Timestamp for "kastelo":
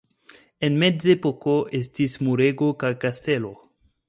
3.05-3.55